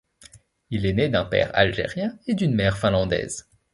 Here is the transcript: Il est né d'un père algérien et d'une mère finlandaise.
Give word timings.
Il 0.71 0.87
est 0.87 0.93
né 0.93 1.09
d'un 1.09 1.25
père 1.25 1.51
algérien 1.53 2.17
et 2.25 2.33
d'une 2.33 2.55
mère 2.55 2.79
finlandaise. 2.79 3.47